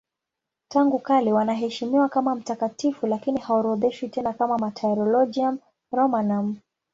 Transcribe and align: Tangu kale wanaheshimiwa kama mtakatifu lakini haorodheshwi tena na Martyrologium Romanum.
Tangu 0.67 0.99
kale 0.99 1.33
wanaheshimiwa 1.33 2.09
kama 2.09 2.35
mtakatifu 2.35 3.07
lakini 3.07 3.39
haorodheshwi 3.39 4.09
tena 4.09 4.35
na 4.39 4.57
Martyrologium 4.57 5.59
Romanum. 5.91 6.57